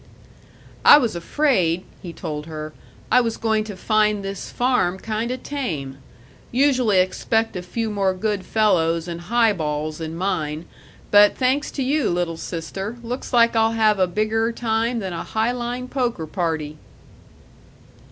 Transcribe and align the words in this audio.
"I 0.83 0.97
was 0.97 1.15
afraid," 1.15 1.83
he 2.01 2.11
told 2.11 2.47
her, 2.47 2.73
"I 3.11 3.21
was 3.21 3.37
going 3.37 3.63
to 3.65 3.77
find 3.77 4.23
this 4.25 4.49
farm 4.49 4.97
kinda 4.97 5.37
tame. 5.37 5.99
Usually 6.51 6.97
expect 6.97 7.55
a 7.55 7.61
few 7.61 7.91
more 7.91 8.15
good 8.15 8.43
fellows 8.43 9.07
and 9.07 9.21
highballs 9.21 10.01
in 10.01 10.15
mine, 10.15 10.65
but 11.11 11.37
thanks 11.37 11.69
to 11.73 11.83
you, 11.83 12.09
little 12.09 12.37
sister, 12.37 12.97
looks 13.03 13.31
like 13.31 13.55
I'll 13.55 13.73
have 13.73 13.99
a 13.99 14.07
bigger 14.07 14.51
time 14.51 14.97
than 14.97 15.13
a 15.13 15.23
high 15.23 15.51
line 15.51 15.87
poker 15.87 16.25
Party." 16.25 16.77